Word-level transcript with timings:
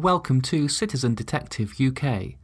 Welcome 0.00 0.40
to 0.42 0.66
Citizen 0.66 1.14
Detective 1.14 1.74
UK. 1.78 2.36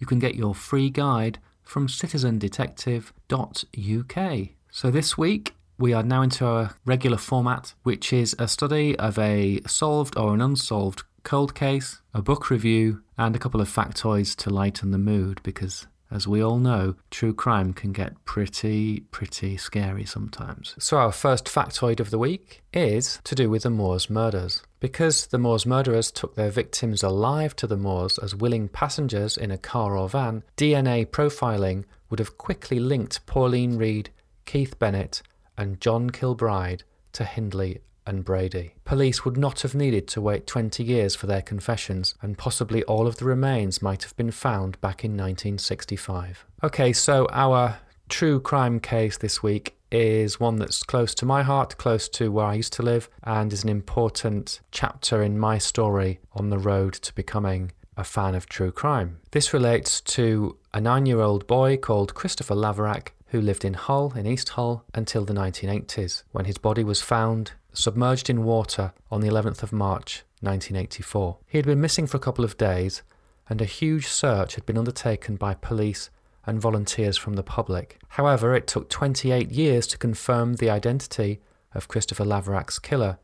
You 0.00 0.06
can 0.08 0.18
get 0.18 0.34
your 0.34 0.52
free 0.52 0.90
guide 0.90 1.38
from 1.62 1.86
citizendetective.uk. 1.86 4.48
So 4.72 4.90
this 4.90 5.16
week 5.16 5.54
we 5.78 5.92
are 5.92 6.02
now 6.02 6.22
into 6.22 6.44
our 6.44 6.74
regular 6.84 7.16
format, 7.16 7.74
which 7.84 8.12
is 8.12 8.34
a 8.40 8.48
study 8.48 8.98
of 8.98 9.16
a 9.16 9.60
solved 9.64 10.18
or 10.18 10.34
an 10.34 10.40
unsolved 10.40 11.04
cold 11.22 11.54
case, 11.54 12.00
a 12.12 12.20
book 12.20 12.50
review, 12.50 13.04
and 13.16 13.36
a 13.36 13.38
couple 13.38 13.60
of 13.60 13.72
factoids 13.72 14.34
to 14.38 14.50
lighten 14.50 14.90
the 14.90 14.98
mood 14.98 15.40
because 15.44 15.86
as 16.10 16.28
we 16.28 16.42
all 16.42 16.58
know, 16.58 16.96
true 17.10 17.34
crime 17.34 17.72
can 17.72 17.92
get 17.92 18.24
pretty, 18.24 19.00
pretty 19.10 19.56
scary 19.56 20.04
sometimes. 20.04 20.76
So, 20.78 20.96
our 20.96 21.10
first 21.10 21.46
factoid 21.46 21.98
of 21.98 22.10
the 22.10 22.18
week 22.18 22.62
is 22.72 23.18
to 23.24 23.34
do 23.34 23.50
with 23.50 23.64
the 23.64 23.70
Moors 23.70 24.08
murders. 24.08 24.62
Because 24.84 25.28
the 25.28 25.38
Moors 25.38 25.64
murderers 25.64 26.10
took 26.10 26.34
their 26.34 26.50
victims 26.50 27.02
alive 27.02 27.56
to 27.56 27.66
the 27.66 27.74
Moors 27.74 28.18
as 28.18 28.36
willing 28.36 28.68
passengers 28.68 29.38
in 29.38 29.50
a 29.50 29.56
car 29.56 29.96
or 29.96 30.10
van, 30.10 30.42
DNA 30.58 31.06
profiling 31.06 31.84
would 32.10 32.18
have 32.18 32.36
quickly 32.36 32.78
linked 32.78 33.24
Pauline 33.24 33.78
Reade, 33.78 34.10
Keith 34.44 34.78
Bennett, 34.78 35.22
and 35.56 35.80
John 35.80 36.10
Kilbride 36.10 36.84
to 37.14 37.24
Hindley 37.24 37.80
and 38.06 38.26
Brady. 38.26 38.74
Police 38.84 39.24
would 39.24 39.38
not 39.38 39.62
have 39.62 39.74
needed 39.74 40.06
to 40.08 40.20
wait 40.20 40.46
20 40.46 40.84
years 40.84 41.14
for 41.14 41.26
their 41.26 41.40
confessions, 41.40 42.14
and 42.20 42.36
possibly 42.36 42.82
all 42.82 43.06
of 43.06 43.16
the 43.16 43.24
remains 43.24 43.80
might 43.80 44.02
have 44.02 44.14
been 44.18 44.32
found 44.32 44.78
back 44.82 45.02
in 45.02 45.12
1965. 45.12 46.44
Okay, 46.62 46.92
so 46.92 47.26
our 47.32 47.78
true 48.10 48.38
crime 48.38 48.80
case 48.80 49.16
this 49.16 49.42
week 49.42 49.78
is 49.94 50.40
one 50.40 50.56
that's 50.56 50.82
close 50.82 51.14
to 51.16 51.26
my 51.26 51.42
heart, 51.42 51.76
close 51.78 52.08
to 52.10 52.30
where 52.30 52.46
I 52.46 52.54
used 52.54 52.72
to 52.74 52.82
live, 52.82 53.08
and 53.22 53.52
is 53.52 53.62
an 53.62 53.70
important 53.70 54.60
chapter 54.70 55.22
in 55.22 55.38
my 55.38 55.58
story 55.58 56.20
on 56.32 56.50
the 56.50 56.58
road 56.58 56.94
to 56.94 57.14
becoming 57.14 57.72
a 57.96 58.04
fan 58.04 58.34
of 58.34 58.46
true 58.46 58.72
crime. 58.72 59.18
This 59.30 59.52
relates 59.52 60.00
to 60.00 60.58
a 60.72 60.80
nine 60.80 61.06
year 61.06 61.20
old 61.20 61.46
boy 61.46 61.76
called 61.76 62.14
Christopher 62.14 62.54
Laverack 62.54 63.14
who 63.34 63.40
lived 63.40 63.64
in 63.64 63.74
Hull, 63.74 64.12
in 64.14 64.26
East 64.26 64.50
Hull, 64.50 64.84
until 64.94 65.24
the 65.24 65.34
1980s, 65.34 66.22
when 66.30 66.44
his 66.44 66.56
body 66.56 66.84
was 66.84 67.02
found 67.02 67.50
submerged 67.72 68.30
in 68.30 68.44
water 68.44 68.92
on 69.10 69.22
the 69.22 69.28
11th 69.28 69.64
of 69.64 69.72
March 69.72 70.22
1984. 70.40 71.38
He 71.48 71.58
had 71.58 71.66
been 71.66 71.80
missing 71.80 72.06
for 72.06 72.16
a 72.16 72.20
couple 72.20 72.44
of 72.44 72.56
days, 72.56 73.02
and 73.48 73.60
a 73.60 73.64
huge 73.64 74.06
search 74.06 74.54
had 74.54 74.64
been 74.64 74.78
undertaken 74.78 75.34
by 75.34 75.54
police 75.54 76.10
and 76.46 76.60
volunteers 76.60 77.16
from 77.16 77.34
the 77.34 77.42
public. 77.42 77.98
However, 78.08 78.54
it 78.54 78.66
took 78.66 78.88
28 78.88 79.50
years 79.50 79.86
to 79.88 79.98
confirm 79.98 80.54
the 80.54 80.70
identity 80.70 81.40
of 81.74 81.88
Christopher 81.88 82.24
Laverack's 82.24 82.78
killer, 82.78 83.18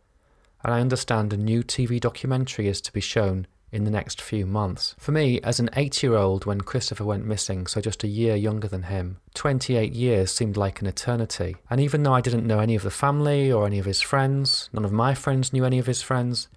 and 0.63 0.75
I 0.75 0.81
understand 0.81 1.33
a 1.33 1.37
new 1.37 1.63
TV 1.63 2.01
documentary 2.01 2.69
is 2.69 2.81
to 2.83 2.93
be 2.93 3.01
shown 3.01 3.47
in 3.73 3.85
the 3.85 3.91
next 3.91 4.21
few 4.21 4.47
months. 4.47 4.95
For 4.99 5.13
me, 5.13 5.41
as 5.43 5.61
an 5.61 5.71
eight 5.77 6.03
year 6.03 6.17
old 6.17 6.45
when 6.45 6.61
Christopher 6.61 7.05
went 7.05 7.25
missing, 7.25 7.67
so 7.67 7.81
just 7.81 8.05
a 8.05 8.09
year 8.09 8.35
younger 8.35 8.69
than 8.69 8.85
him, 8.85 9.19
28 9.35 9.93
years 9.93 10.33
seemed 10.33 10.57
like 10.57 10.81
an 10.81 10.87
eternity. 10.87 11.57
And 11.71 11.81
even 11.81 12.03
though 12.03 12.13
I 12.13 12.21
didn't 12.21 12.47
know 12.47 12.59
any 12.59 12.75
of 12.75 12.83
the 12.83 12.91
family 12.91 13.53
or 13.53 13.67
any 13.67 13.79
of 13.79 13.85
his 13.85 14.01
friends, 14.01 14.69
none 14.73 14.85
of 14.85 14.93
my 14.93 15.15
friends 15.15 15.53
knew 15.53 15.65
any 15.65 15.79
of 15.79 15.87
his 15.87 16.03
friends, 16.03 16.49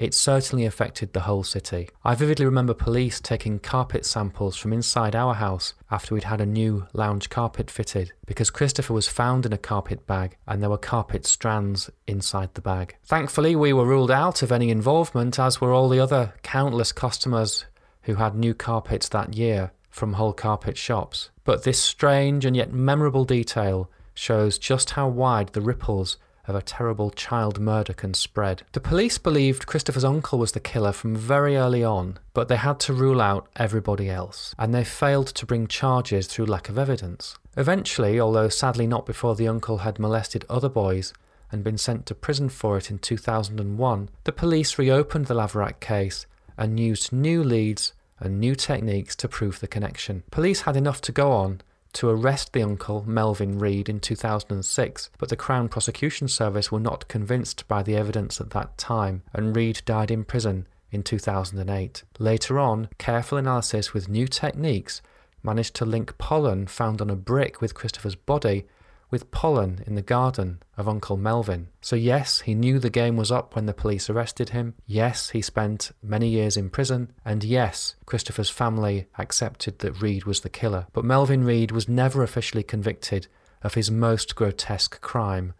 it 0.00 0.14
certainly 0.14 0.64
affected 0.64 1.12
the 1.12 1.20
whole 1.20 1.44
city. 1.44 1.90
I 2.02 2.14
vividly 2.14 2.46
remember 2.46 2.72
police 2.72 3.20
taking 3.20 3.58
carpet 3.58 4.06
samples 4.06 4.56
from 4.56 4.72
inside 4.72 5.14
our 5.14 5.34
house 5.34 5.74
after 5.90 6.14
we'd 6.14 6.24
had 6.24 6.40
a 6.40 6.46
new 6.46 6.86
lounge 6.94 7.28
carpet 7.28 7.70
fitted 7.70 8.12
because 8.24 8.48
Christopher 8.48 8.94
was 8.94 9.08
found 9.08 9.44
in 9.44 9.52
a 9.52 9.58
carpet 9.58 10.06
bag 10.06 10.38
and 10.48 10.62
there 10.62 10.70
were 10.70 10.78
carpet 10.78 11.26
strands 11.26 11.90
inside 12.06 12.54
the 12.54 12.62
bag. 12.62 12.96
Thankfully, 13.04 13.54
we 13.54 13.74
were 13.74 13.84
ruled 13.84 14.10
out 14.10 14.42
of 14.42 14.50
any 14.50 14.70
involvement, 14.70 15.38
as 15.38 15.60
were 15.60 15.74
all 15.74 15.90
the 15.90 16.00
other 16.00 16.32
countless 16.42 16.92
customers 16.92 17.66
who 18.02 18.14
had 18.14 18.34
new 18.34 18.54
carpets 18.54 19.10
that 19.10 19.34
year 19.34 19.70
from 19.90 20.14
whole 20.14 20.32
carpet 20.32 20.78
shops. 20.78 21.28
But 21.44 21.64
this 21.64 21.78
strange 21.78 22.46
and 22.46 22.56
yet 22.56 22.72
memorable 22.72 23.26
detail 23.26 23.90
shows 24.14 24.56
just 24.56 24.90
how 24.90 25.08
wide 25.08 25.48
the 25.48 25.60
ripples 25.60 26.16
of 26.50 26.56
a 26.56 26.62
terrible 26.62 27.10
child 27.10 27.58
murder 27.58 27.92
can 27.92 28.12
spread. 28.12 28.62
The 28.72 28.80
police 28.80 29.16
believed 29.16 29.66
Christopher's 29.66 30.04
uncle 30.04 30.38
was 30.38 30.52
the 30.52 30.60
killer 30.60 30.92
from 30.92 31.16
very 31.16 31.56
early 31.56 31.82
on, 31.82 32.18
but 32.34 32.48
they 32.48 32.56
had 32.56 32.78
to 32.80 32.92
rule 32.92 33.20
out 33.20 33.48
everybody 33.56 34.10
else, 34.10 34.54
and 34.58 34.74
they 34.74 34.84
failed 34.84 35.28
to 35.28 35.46
bring 35.46 35.66
charges 35.66 36.26
through 36.26 36.46
lack 36.46 36.68
of 36.68 36.76
evidence. 36.76 37.38
Eventually, 37.56 38.20
although 38.20 38.48
sadly 38.48 38.86
not 38.86 39.06
before 39.06 39.34
the 39.34 39.48
uncle 39.48 39.78
had 39.78 39.98
molested 39.98 40.44
other 40.48 40.68
boys 40.68 41.12
and 41.50 41.64
been 41.64 41.78
sent 41.78 42.06
to 42.06 42.14
prison 42.14 42.48
for 42.48 42.76
it 42.76 42.90
in 42.90 42.98
2001, 42.98 44.08
the 44.24 44.32
police 44.32 44.78
reopened 44.78 45.26
the 45.26 45.34
Laverack 45.34 45.80
case 45.80 46.26
and 46.56 46.78
used 46.78 47.12
new 47.12 47.42
leads 47.42 47.92
and 48.18 48.38
new 48.38 48.54
techniques 48.54 49.16
to 49.16 49.28
prove 49.28 49.60
the 49.60 49.66
connection. 49.66 50.22
Police 50.30 50.62
had 50.62 50.76
enough 50.76 51.00
to 51.02 51.12
go 51.12 51.32
on 51.32 51.62
to 51.94 52.08
arrest 52.08 52.52
the 52.52 52.62
uncle, 52.62 53.04
Melvyn 53.06 53.58
Read, 53.58 53.88
in 53.88 54.00
2006, 54.00 55.10
but 55.18 55.28
the 55.28 55.36
Crown 55.36 55.68
Prosecution 55.68 56.28
Service 56.28 56.70
were 56.70 56.80
not 56.80 57.08
convinced 57.08 57.66
by 57.68 57.82
the 57.82 57.96
evidence 57.96 58.40
at 58.40 58.50
that 58.50 58.76
time, 58.78 59.22
and 59.32 59.54
Read 59.56 59.82
died 59.84 60.10
in 60.10 60.24
prison 60.24 60.66
in 60.90 61.02
2008. 61.02 62.04
Later 62.18 62.58
on, 62.58 62.88
careful 62.98 63.38
analysis 63.38 63.92
with 63.92 64.08
new 64.08 64.26
techniques 64.26 65.02
managed 65.42 65.74
to 65.76 65.84
link 65.84 66.16
pollen 66.18 66.66
found 66.66 67.00
on 67.00 67.10
a 67.10 67.16
brick 67.16 67.60
with 67.60 67.74
Christopher's 67.74 68.14
body 68.14 68.66
with 69.10 69.30
pollen 69.30 69.82
in 69.86 69.94
the 69.94 70.02
garden 70.02 70.62
of 70.76 70.88
Uncle 70.88 71.16
Melvyn. 71.16 71.68
So, 71.80 71.96
yes, 71.96 72.40
he 72.40 72.54
knew 72.54 72.78
the 72.78 72.90
game 72.90 73.16
was 73.16 73.32
up 73.32 73.54
when 73.54 73.66
the 73.66 73.74
police 73.74 74.08
arrested 74.08 74.50
him. 74.50 74.74
Yes, 74.86 75.30
he 75.30 75.42
spent 75.42 75.92
many 76.02 76.28
years 76.28 76.56
in 76.56 76.70
prison. 76.70 77.12
And 77.24 77.42
yes, 77.44 77.96
Christopher's 78.06 78.50
family 78.50 79.08
accepted 79.18 79.80
that 79.80 80.00
Read 80.00 80.24
was 80.24 80.40
the 80.40 80.48
killer. 80.48 80.86
But 80.92 81.04
Melvyn 81.04 81.44
Read 81.44 81.72
was 81.72 81.88
never 81.88 82.22
officially 82.22 82.62
convicted 82.62 83.26
of 83.62 83.74
his 83.74 83.90
most 83.90 84.36
grotesque 84.36 85.00
crime 85.00 85.52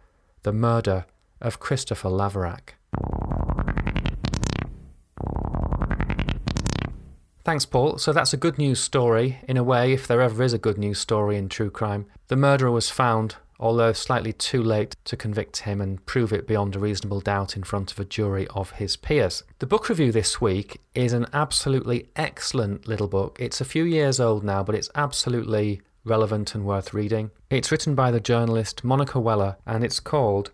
the 0.42 0.52
murder 0.52 1.04
of 1.40 1.60
Christopher 1.60 2.08
Laverack. 2.08 2.74
Thanks, 7.50 7.66
Paul. 7.66 7.98
So 7.98 8.12
that's 8.12 8.32
a 8.32 8.36
good 8.36 8.58
news 8.58 8.78
story, 8.78 9.40
in 9.48 9.56
a 9.56 9.64
way, 9.64 9.92
if 9.92 10.06
there 10.06 10.20
ever 10.20 10.44
is 10.44 10.52
a 10.52 10.56
good 10.58 10.78
news 10.78 11.00
story 11.00 11.36
in 11.36 11.48
true 11.48 11.68
crime. 11.68 12.06
The 12.28 12.36
murderer 12.36 12.70
was 12.70 12.90
found, 12.90 13.34
although 13.58 13.92
slightly 13.92 14.32
too 14.32 14.62
late 14.62 14.94
to 15.06 15.16
convict 15.16 15.62
him 15.62 15.80
and 15.80 16.06
prove 16.06 16.32
it 16.32 16.46
beyond 16.46 16.76
a 16.76 16.78
reasonable 16.78 17.20
doubt 17.20 17.56
in 17.56 17.64
front 17.64 17.90
of 17.90 17.98
a 17.98 18.04
jury 18.04 18.46
of 18.54 18.70
his 18.70 18.96
peers. 18.96 19.42
The 19.58 19.66
book 19.66 19.88
review 19.88 20.12
this 20.12 20.40
week 20.40 20.80
is 20.94 21.12
an 21.12 21.26
absolutely 21.32 22.10
excellent 22.14 22.86
little 22.86 23.08
book. 23.08 23.36
It's 23.40 23.60
a 23.60 23.64
few 23.64 23.82
years 23.82 24.20
old 24.20 24.44
now, 24.44 24.62
but 24.62 24.76
it's 24.76 24.90
absolutely 24.94 25.82
relevant 26.04 26.54
and 26.54 26.64
worth 26.64 26.94
reading. 26.94 27.32
It's 27.50 27.72
written 27.72 27.96
by 27.96 28.12
the 28.12 28.20
journalist 28.20 28.84
Monica 28.84 29.18
Weller, 29.18 29.56
and 29.66 29.82
it's 29.82 29.98
called 29.98 30.52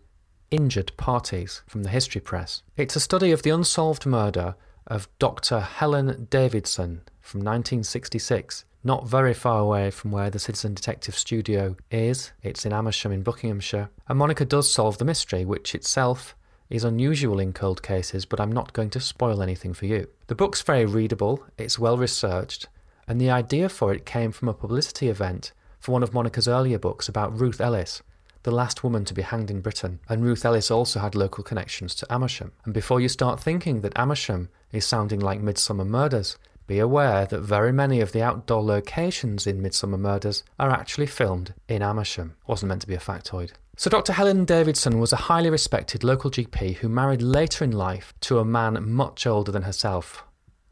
Injured 0.50 0.92
Parties 0.96 1.60
from 1.66 1.82
the 1.82 1.90
History 1.90 2.22
Press. 2.22 2.62
It's 2.78 2.96
a 2.96 3.00
study 3.00 3.32
of 3.32 3.42
the 3.42 3.50
unsolved 3.50 4.06
murder 4.06 4.54
of 4.86 5.08
Dr. 5.19 5.60
Helen 5.60 6.26
Davidson 6.30 7.02
from 7.20 7.41
1966, 7.41 8.64
not 8.84 9.08
very 9.08 9.34
far 9.34 9.60
away 9.60 9.91
from 9.91 10.12
where 10.12 10.30
the 10.30 10.38
Citizen 10.38 10.74
Detective 10.74 11.16
studio 11.16 11.76
is. 11.91 12.32
It's 12.42 12.64
in 12.64 12.72
Amersham 12.72 13.12
in 13.12 13.22
Buckinghamshire. 13.22 13.91
And 14.08 14.19
Monica 14.19 14.44
does 14.44 14.72
solve 14.72 14.98
the 14.98 15.04
mystery, 15.04 15.44
which 15.44 15.74
itself 15.74 16.36
is 16.70 16.84
unusual 16.84 17.38
in 17.38 17.52
cold 17.52 17.82
cases, 17.82 18.24
but 18.24 18.41
I'm 18.41 18.52
not 18.52 18.72
going 18.72 18.91
to 18.91 19.00
spoil 19.00 19.42
anything 19.42 19.72
for 19.72 19.86
you. 19.86 20.08
The 20.26 20.34
book's 20.34 20.62
very 20.62 20.84
readable, 20.84 21.44
it's 21.58 21.78
well 21.78 21.97
researched, 21.97 22.68
and 23.06 23.20
the 23.20 23.30
idea 23.30 23.68
for 23.68 23.92
it 23.92 24.06
came 24.06 24.32
from 24.32 24.48
a 24.48 24.54
publicity 24.54 25.08
event 25.08 25.53
for 25.78 25.92
one 25.92 26.03
of 26.03 26.12
Monica's 26.12 26.48
earlier 26.48 26.78
books 26.78 27.08
about 27.08 27.38
Ruth 27.38 27.60
Ellis, 27.60 28.03
the 28.46 28.52
last 28.52 28.84
woman 28.84 29.04
to 29.04 29.12
be 29.12 29.22
hanged 29.22 29.50
in 29.50 29.60
Britain, 29.60 29.98
and 30.08 30.22
Ruth 30.22 30.44
Ellis 30.44 30.70
also 30.70 31.00
had 31.00 31.16
local 31.16 31.42
connections 31.42 31.96
to 31.96 32.06
Amersham. 32.14 32.53
And 32.65 32.72
before 32.72 33.00
you 33.00 33.09
start 33.09 33.41
thinking 33.41 33.80
that 33.80 33.98
Amersham 33.98 34.50
is 34.71 34.86
sounding 34.86 35.18
like 35.18 35.42
Midsomer 35.42 35.84
Murders, 35.84 36.38
be 36.68 36.78
aware 36.78 37.26
that 37.26 37.41
very 37.41 37.72
many 37.72 38.00
of 38.00 38.12
the 38.12 38.22
outdoor 38.22 38.62
locations 38.62 39.48
in 39.48 39.60
Midsomer 39.60 39.98
Murders 39.98 40.44
are 40.60 40.71
actually 40.71 41.06
filmed 41.06 41.54
in 41.68 41.82
Amersham. 41.82 42.36
Wasn't 42.47 42.68
meant 42.68 42.82
to 42.82 42.86
be 42.86 42.94
a 42.94 42.98
factoid. 42.98 43.50
So, 43.76 43.91
Dr. 43.91 44.12
Helen 44.12 44.44
Davidson 44.44 45.00
was 45.00 45.12
a 45.12 45.16
highly 45.16 45.50
respected 45.50 46.04
local 46.04 46.30
GP 46.30 46.76
who 46.76 46.88
married 46.88 47.22
later 47.22 47.65
in 47.65 47.72
life 47.72 48.15
to 48.21 48.38
a 48.38 48.44
man 48.44 48.92
much 48.92 49.26
older 49.26 49.50
than 49.50 49.62
herself, 49.62 50.24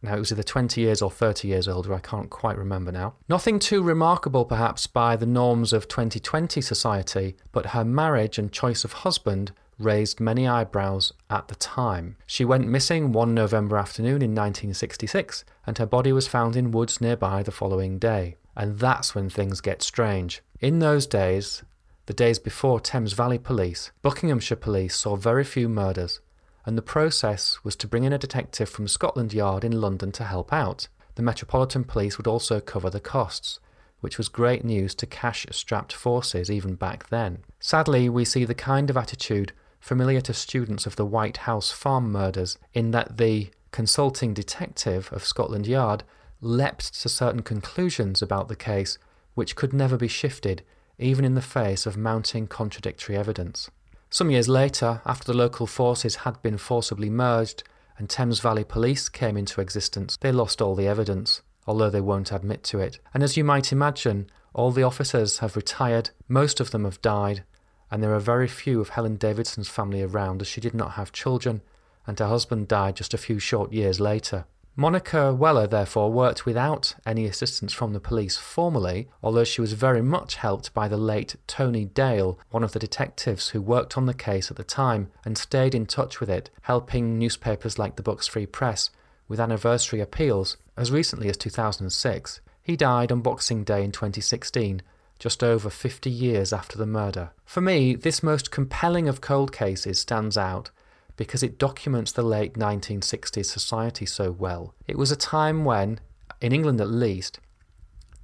now, 0.04 0.16
it 0.16 0.20
was 0.20 0.32
either 0.32 0.42
20 0.42 0.80
years 0.80 1.02
or 1.02 1.10
30 1.10 1.48
years 1.48 1.66
older, 1.66 1.94
I 1.94 1.98
can't 1.98 2.30
quite 2.30 2.58
remember 2.58 2.92
now. 2.92 3.14
Nothing 3.28 3.58
too 3.58 3.82
remarkable, 3.82 4.44
perhaps, 4.44 4.86
by 4.86 5.16
the 5.16 5.26
norms 5.26 5.72
of 5.72 5.88
2020 5.88 6.60
society, 6.60 7.36
but 7.52 7.66
her 7.66 7.84
marriage 7.84 8.38
and 8.38 8.52
choice 8.52 8.84
of 8.84 8.92
husband 8.92 9.52
raised 9.78 10.20
many 10.20 10.46
eyebrows 10.46 11.12
at 11.30 11.48
the 11.48 11.54
time. 11.56 12.16
She 12.26 12.44
went 12.44 12.68
missing 12.68 13.12
one 13.12 13.34
November 13.34 13.76
afternoon 13.76 14.22
in 14.22 14.30
1966, 14.30 15.44
and 15.66 15.78
her 15.78 15.86
body 15.86 16.12
was 16.12 16.28
found 16.28 16.54
in 16.54 16.70
woods 16.70 17.00
nearby 17.00 17.42
the 17.42 17.50
following 17.50 17.98
day. 17.98 18.36
And 18.56 18.78
that's 18.78 19.14
when 19.14 19.28
things 19.28 19.60
get 19.60 19.82
strange. 19.82 20.42
In 20.60 20.78
those 20.78 21.06
days, 21.06 21.64
the 22.06 22.12
days 22.12 22.38
before 22.38 22.80
Thames 22.80 23.14
Valley 23.14 23.38
Police, 23.38 23.90
Buckinghamshire 24.02 24.56
Police 24.56 24.94
saw 24.94 25.16
very 25.16 25.42
few 25.44 25.68
murders, 25.68 26.20
and 26.66 26.78
the 26.78 26.82
process 26.82 27.58
was 27.62 27.76
to 27.76 27.86
bring 27.86 28.04
in 28.04 28.12
a 28.12 28.18
detective 28.18 28.68
from 28.68 28.88
Scotland 28.88 29.32
Yard 29.32 29.64
in 29.64 29.80
London 29.80 30.12
to 30.12 30.24
help 30.24 30.52
out. 30.52 30.88
The 31.14 31.22
Metropolitan 31.22 31.84
Police 31.84 32.16
would 32.18 32.26
also 32.26 32.60
cover 32.60 32.90
the 32.90 33.00
costs, 33.00 33.60
which 34.00 34.18
was 34.18 34.28
great 34.28 34.64
news 34.64 34.94
to 34.96 35.06
cash 35.06 35.46
strapped 35.50 35.92
forces 35.92 36.50
even 36.50 36.74
back 36.74 37.08
then. 37.08 37.38
Sadly, 37.60 38.08
we 38.08 38.24
see 38.24 38.44
the 38.44 38.54
kind 38.54 38.90
of 38.90 38.96
attitude 38.96 39.52
familiar 39.80 40.20
to 40.22 40.32
students 40.32 40.86
of 40.86 40.96
the 40.96 41.04
White 41.04 41.38
House 41.38 41.70
farm 41.70 42.10
murders, 42.10 42.58
in 42.72 42.90
that 42.92 43.18
the 43.18 43.50
consulting 43.70 44.32
detective 44.32 45.10
of 45.12 45.24
Scotland 45.24 45.66
Yard 45.66 46.04
leapt 46.40 47.00
to 47.02 47.08
certain 47.08 47.42
conclusions 47.42 48.22
about 48.22 48.48
the 48.48 48.56
case 48.56 48.98
which 49.34 49.56
could 49.56 49.72
never 49.72 49.96
be 49.96 50.08
shifted, 50.08 50.62
even 50.98 51.24
in 51.24 51.34
the 51.34 51.42
face 51.42 51.86
of 51.86 51.96
mounting 51.96 52.46
contradictory 52.46 53.16
evidence. 53.16 53.70
Some 54.10 54.30
years 54.30 54.48
later, 54.48 55.02
after 55.04 55.32
the 55.32 55.38
local 55.38 55.66
forces 55.66 56.16
had 56.16 56.40
been 56.42 56.58
forcibly 56.58 57.10
merged 57.10 57.64
and 57.98 58.08
Thames 58.08 58.40
Valley 58.40 58.64
Police 58.64 59.08
came 59.08 59.36
into 59.36 59.60
existence, 59.60 60.16
they 60.20 60.32
lost 60.32 60.60
all 60.60 60.74
the 60.74 60.88
evidence, 60.88 61.42
although 61.66 61.90
they 61.90 62.00
won't 62.00 62.32
admit 62.32 62.62
to 62.64 62.80
it. 62.80 62.98
And 63.12 63.22
as 63.22 63.36
you 63.36 63.44
might 63.44 63.72
imagine, 63.72 64.28
all 64.52 64.70
the 64.70 64.82
officers 64.82 65.38
have 65.38 65.56
retired, 65.56 66.10
most 66.28 66.60
of 66.60 66.70
them 66.70 66.84
have 66.84 67.02
died, 67.02 67.44
and 67.90 68.02
there 68.02 68.14
are 68.14 68.20
very 68.20 68.48
few 68.48 68.80
of 68.80 68.90
Helen 68.90 69.16
Davidson's 69.16 69.68
family 69.68 70.02
around 70.02 70.42
as 70.42 70.48
she 70.48 70.60
did 70.60 70.74
not 70.74 70.92
have 70.92 71.12
children, 71.12 71.62
and 72.06 72.18
her 72.18 72.28
husband 72.28 72.68
died 72.68 72.96
just 72.96 73.14
a 73.14 73.18
few 73.18 73.38
short 73.38 73.72
years 73.72 74.00
later. 74.00 74.46
Monica 74.76 75.32
Weller 75.32 75.68
therefore 75.68 76.10
worked 76.10 76.44
without 76.44 76.96
any 77.06 77.26
assistance 77.26 77.72
from 77.72 77.92
the 77.92 78.00
police 78.00 78.36
formally, 78.36 79.08
although 79.22 79.44
she 79.44 79.60
was 79.60 79.74
very 79.74 80.02
much 80.02 80.34
helped 80.34 80.74
by 80.74 80.88
the 80.88 80.96
late 80.96 81.36
Tony 81.46 81.84
Dale, 81.84 82.40
one 82.50 82.64
of 82.64 82.72
the 82.72 82.80
detectives 82.80 83.50
who 83.50 83.62
worked 83.62 83.96
on 83.96 84.06
the 84.06 84.14
case 84.14 84.50
at 84.50 84.56
the 84.56 84.64
time 84.64 85.12
and 85.24 85.38
stayed 85.38 85.76
in 85.76 85.86
touch 85.86 86.18
with 86.18 86.28
it, 86.28 86.50
helping 86.62 87.20
newspapers 87.20 87.78
like 87.78 87.94
the 87.94 88.02
Bucks 88.02 88.26
Free 88.26 88.46
Press 88.46 88.90
with 89.28 89.38
anniversary 89.38 90.00
appeals 90.00 90.56
as 90.76 90.90
recently 90.90 91.28
as 91.28 91.36
2006. 91.36 92.40
He 92.60 92.76
died 92.76 93.12
on 93.12 93.20
Boxing 93.20 93.62
Day 93.62 93.84
in 93.84 93.92
2016, 93.92 94.82
just 95.20 95.44
over 95.44 95.70
50 95.70 96.10
years 96.10 96.52
after 96.52 96.76
the 96.76 96.86
murder. 96.86 97.30
For 97.44 97.60
me, 97.60 97.94
this 97.94 98.24
most 98.24 98.50
compelling 98.50 99.08
of 99.08 99.20
cold 99.20 99.52
cases 99.52 100.00
stands 100.00 100.36
out 100.36 100.70
because 101.16 101.42
it 101.42 101.58
documents 101.58 102.12
the 102.12 102.22
late 102.22 102.54
1960s 102.54 103.46
society 103.46 104.06
so 104.06 104.30
well. 104.30 104.74
It 104.86 104.98
was 104.98 105.12
a 105.12 105.16
time 105.16 105.64
when, 105.64 106.00
in 106.40 106.52
England 106.52 106.80
at 106.80 106.90
least, 106.90 107.40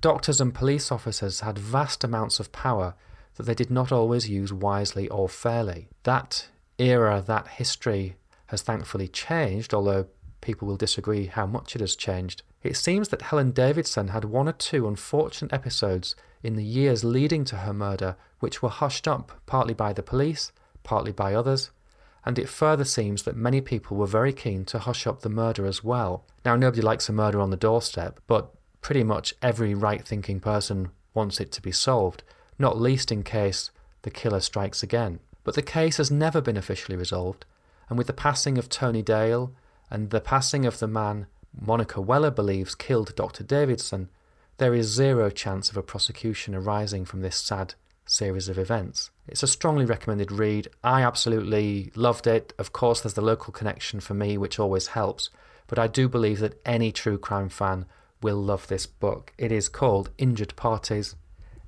doctors 0.00 0.40
and 0.40 0.54
police 0.54 0.90
officers 0.90 1.40
had 1.40 1.58
vast 1.58 2.04
amounts 2.04 2.40
of 2.40 2.52
power 2.52 2.94
that 3.36 3.44
they 3.44 3.54
did 3.54 3.70
not 3.70 3.92
always 3.92 4.28
use 4.28 4.52
wisely 4.52 5.08
or 5.08 5.28
fairly. 5.28 5.88
That 6.02 6.48
era, 6.78 7.22
that 7.26 7.48
history 7.48 8.16
has 8.46 8.62
thankfully 8.62 9.08
changed, 9.08 9.72
although 9.72 10.06
people 10.40 10.66
will 10.66 10.76
disagree 10.76 11.26
how 11.26 11.46
much 11.46 11.76
it 11.76 11.80
has 11.80 11.94
changed. 11.94 12.42
It 12.62 12.76
seems 12.76 13.08
that 13.08 13.22
Helen 13.22 13.52
Davidson 13.52 14.08
had 14.08 14.24
one 14.24 14.48
or 14.48 14.52
two 14.52 14.88
unfortunate 14.88 15.52
episodes 15.52 16.16
in 16.42 16.56
the 16.56 16.64
years 16.64 17.04
leading 17.04 17.44
to 17.46 17.56
her 17.56 17.72
murder 17.72 18.16
which 18.40 18.62
were 18.62 18.70
hushed 18.70 19.06
up 19.06 19.32
partly 19.46 19.74
by 19.74 19.92
the 19.92 20.02
police, 20.02 20.52
partly 20.82 21.12
by 21.12 21.34
others, 21.34 21.70
and 22.24 22.38
it 22.38 22.48
further 22.48 22.84
seems 22.84 23.22
that 23.22 23.36
many 23.36 23.60
people 23.60 23.96
were 23.96 24.06
very 24.06 24.32
keen 24.32 24.64
to 24.66 24.78
hush 24.78 25.06
up 25.06 25.22
the 25.22 25.28
murder 25.28 25.66
as 25.66 25.82
well. 25.82 26.24
Now, 26.44 26.56
nobody 26.56 26.82
likes 26.82 27.08
a 27.08 27.12
murder 27.12 27.40
on 27.40 27.50
the 27.50 27.56
doorstep, 27.56 28.20
but 28.26 28.52
pretty 28.80 29.04
much 29.04 29.34
every 29.42 29.74
right 29.74 30.06
thinking 30.06 30.40
person 30.40 30.90
wants 31.14 31.40
it 31.40 31.52
to 31.52 31.62
be 31.62 31.72
solved, 31.72 32.22
not 32.58 32.78
least 32.78 33.10
in 33.10 33.22
case 33.22 33.70
the 34.02 34.10
killer 34.10 34.40
strikes 34.40 34.82
again. 34.82 35.20
But 35.44 35.54
the 35.54 35.62
case 35.62 35.96
has 35.96 36.10
never 36.10 36.40
been 36.40 36.56
officially 36.56 36.96
resolved, 36.96 37.44
and 37.88 37.96
with 37.96 38.06
the 38.06 38.12
passing 38.12 38.58
of 38.58 38.68
Tony 38.68 39.02
Dale 39.02 39.52
and 39.90 40.10
the 40.10 40.20
passing 40.20 40.66
of 40.66 40.78
the 40.78 40.86
man 40.86 41.26
Monica 41.58 42.00
Weller 42.00 42.30
believes 42.30 42.74
killed 42.74 43.14
Dr. 43.16 43.42
Davidson, 43.42 44.08
there 44.58 44.74
is 44.74 44.86
zero 44.86 45.30
chance 45.30 45.70
of 45.70 45.76
a 45.76 45.82
prosecution 45.82 46.54
arising 46.54 47.04
from 47.04 47.22
this 47.22 47.36
sad 47.36 47.74
series 48.10 48.48
of 48.48 48.58
events. 48.58 49.10
It's 49.28 49.42
a 49.42 49.46
strongly 49.46 49.84
recommended 49.84 50.32
read. 50.32 50.68
I 50.82 51.02
absolutely 51.02 51.92
loved 51.94 52.26
it. 52.26 52.52
Of 52.58 52.72
course, 52.72 53.00
there's 53.00 53.14
the 53.14 53.20
local 53.20 53.52
connection 53.52 54.00
for 54.00 54.14
me, 54.14 54.36
which 54.36 54.58
always 54.58 54.88
helps, 54.88 55.30
but 55.66 55.78
I 55.78 55.86
do 55.86 56.08
believe 56.08 56.40
that 56.40 56.60
any 56.66 56.90
true 56.90 57.18
crime 57.18 57.48
fan 57.48 57.86
will 58.22 58.36
love 58.36 58.66
this 58.66 58.86
book. 58.86 59.32
It 59.38 59.52
is 59.52 59.68
called 59.68 60.10
Injured 60.18 60.56
Parties. 60.56 61.14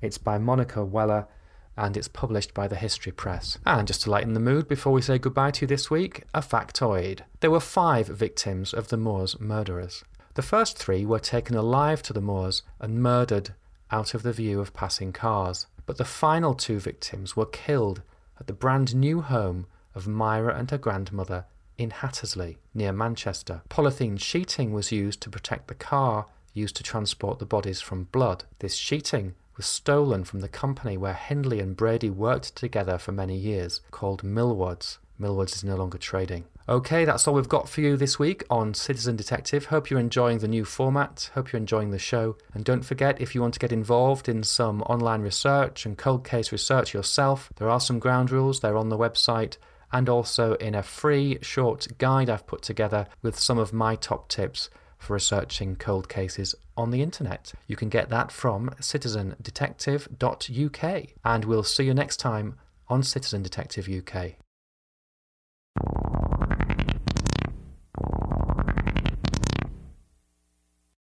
It's 0.01 0.17
by 0.17 0.37
Monica 0.37 0.83
Weller 0.83 1.27
and 1.75 1.97
it's 1.97 2.07
published 2.07 2.53
by 2.53 2.67
the 2.67 2.75
History 2.75 3.11
Press. 3.11 3.57
And 3.65 3.87
just 3.87 4.03
to 4.03 4.11
lighten 4.11 4.33
the 4.33 4.39
mood 4.39 4.67
before 4.67 4.93
we 4.93 5.01
say 5.01 5.17
goodbye 5.17 5.51
to 5.51 5.61
you 5.61 5.67
this 5.67 5.89
week, 5.89 6.23
a 6.33 6.41
factoid. 6.41 7.21
There 7.39 7.49
were 7.49 7.59
five 7.59 8.07
victims 8.07 8.73
of 8.73 8.89
the 8.89 8.97
Moors 8.97 9.39
murderers. 9.39 10.03
The 10.35 10.41
first 10.41 10.77
three 10.77 11.05
were 11.05 11.19
taken 11.19 11.55
alive 11.55 12.03
to 12.03 12.13
the 12.13 12.21
moors 12.21 12.63
and 12.79 13.01
murdered 13.01 13.53
out 13.91 14.13
of 14.13 14.23
the 14.23 14.33
view 14.33 14.59
of 14.59 14.73
passing 14.73 15.13
cars 15.13 15.67
but 15.85 15.97
the 15.97 16.05
final 16.05 16.53
two 16.53 16.79
victims 16.79 17.35
were 17.35 17.45
killed 17.45 18.01
at 18.39 18.47
the 18.47 18.53
brand 18.53 18.95
new 18.95 19.21
home 19.21 19.65
of 19.95 20.07
Myra 20.07 20.55
and 20.57 20.69
her 20.71 20.77
grandmother 20.77 21.45
in 21.77 21.89
Hattersley, 21.89 22.57
near 22.73 22.93
Manchester. 22.93 23.61
Polythene 23.69 24.19
sheeting 24.19 24.73
was 24.73 24.91
used 24.91 25.21
to 25.21 25.29
protect 25.29 25.67
the 25.67 25.75
car 25.75 26.27
used 26.53 26.75
to 26.75 26.83
transport 26.83 27.39
the 27.39 27.45
bodies 27.45 27.81
from 27.81 28.05
blood. 28.05 28.43
This 28.59 28.75
sheeting 28.75 29.33
was 29.57 29.65
stolen 29.65 30.23
from 30.23 30.39
the 30.39 30.49
company 30.49 30.97
where 30.97 31.13
Hindley 31.13 31.59
and 31.59 31.75
Brady 31.75 32.09
worked 32.09 32.55
together 32.55 32.97
for 32.97 33.11
many 33.11 33.35
years, 33.35 33.81
called 33.91 34.23
Millwards. 34.23 34.99
Millwards 35.17 35.55
is 35.55 35.63
no 35.63 35.75
longer 35.75 35.97
trading. 35.97 36.45
Okay, 36.69 37.03
that's 37.03 37.27
all 37.27 37.33
we've 37.33 37.49
got 37.49 37.67
for 37.67 37.81
you 37.81 37.97
this 37.97 38.17
week 38.17 38.45
on 38.49 38.73
Citizen 38.73 39.17
Detective. 39.17 39.65
Hope 39.65 39.89
you're 39.89 39.99
enjoying 39.99 40.37
the 40.37 40.47
new 40.47 40.63
format. 40.63 41.29
Hope 41.33 41.51
you're 41.51 41.59
enjoying 41.59 41.91
the 41.91 41.99
show. 41.99 42.37
And 42.53 42.63
don't 42.63 42.85
forget, 42.85 43.19
if 43.19 43.35
you 43.35 43.41
want 43.41 43.53
to 43.55 43.59
get 43.59 43.73
involved 43.73 44.29
in 44.29 44.43
some 44.43 44.81
online 44.83 45.21
research 45.21 45.85
and 45.85 45.97
cold 45.97 46.23
case 46.23 46.53
research 46.53 46.93
yourself, 46.93 47.51
there 47.57 47.69
are 47.69 47.81
some 47.81 47.99
ground 47.99 48.31
rules. 48.31 48.61
They're 48.61 48.77
on 48.77 48.87
the 48.87 48.97
website 48.97 49.57
and 49.91 50.07
also 50.07 50.53
in 50.53 50.73
a 50.73 50.81
free 50.81 51.37
short 51.41 51.85
guide 51.97 52.29
I've 52.29 52.47
put 52.47 52.61
together 52.61 53.07
with 53.21 53.37
some 53.37 53.57
of 53.57 53.73
my 53.73 53.97
top 53.97 54.29
tips 54.29 54.69
for 54.97 55.15
researching 55.15 55.75
cold 55.75 56.07
cases 56.07 56.55
on 56.77 56.91
the 56.91 57.01
internet. 57.01 57.51
You 57.67 57.75
can 57.75 57.89
get 57.89 58.07
that 58.07 58.31
from 58.31 58.69
citizendetective.uk. 58.79 61.03
And 61.25 61.43
we'll 61.43 61.63
see 61.63 61.83
you 61.83 61.93
next 61.93 62.21
time 62.21 62.55
on 62.87 63.03
Citizen 63.03 63.43
Detective 63.43 63.89
UK. 63.89 64.37